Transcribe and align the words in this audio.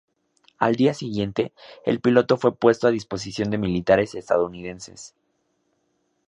Al 0.57 0.77
día 0.77 0.95
siguiente 0.95 1.53
el 1.85 1.99
piloto 2.01 2.35
fue 2.37 2.55
puesto 2.55 2.87
a 2.87 2.89
disposición 2.89 3.51
de 3.51 3.59
militares 3.59 4.15
estadounidenses. 4.15 5.13